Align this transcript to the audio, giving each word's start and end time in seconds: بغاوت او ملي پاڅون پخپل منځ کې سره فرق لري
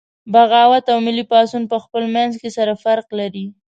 بغاوت 0.33 0.85
او 0.93 0.97
ملي 1.05 1.25
پاڅون 1.31 1.63
پخپل 1.73 2.03
منځ 2.15 2.31
کې 2.41 2.49
سره 2.57 2.73
فرق 2.83 3.07
لري 3.19 3.45